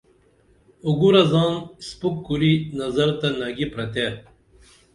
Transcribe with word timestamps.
اُگُرہ 0.87 1.23
زان 1.31 1.53
اِسپُک 1.79 2.15
کُری 2.25 2.53
نظر 2.79 3.09
تہ 3.19 3.27
نگی 3.39 3.65
پرتے 3.73 4.05